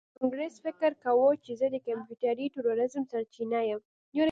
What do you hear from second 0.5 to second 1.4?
فکر کاوه